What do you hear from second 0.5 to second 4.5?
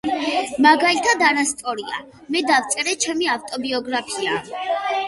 მაგალითად, არასწორია: მე დავწერე ჩემი ავტობიოგრაფია.